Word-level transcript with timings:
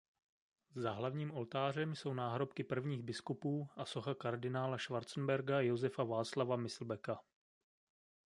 Za 0.75 0.91
hlavním 0.91 1.31
oltářem 1.33 1.95
jsou 1.95 2.13
náhrobky 2.13 2.63
prvních 2.63 3.01
biskupů 3.03 3.67
a 3.75 3.85
socha 3.85 4.13
kardinála 4.15 4.77
Schwarzenberga 4.77 5.61
Josefa 5.61 6.03
Václava 6.03 6.55
Myslbeka. 6.55 7.19